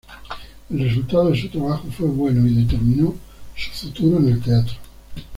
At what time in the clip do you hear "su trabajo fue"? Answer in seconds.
1.39-2.07